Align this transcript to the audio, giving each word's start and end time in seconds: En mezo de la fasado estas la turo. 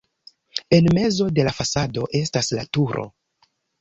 En 0.77 0.85
mezo 0.95 1.27
de 1.37 1.45
la 1.49 1.53
fasado 1.59 2.07
estas 2.23 2.51
la 2.61 2.65
turo. 2.79 3.05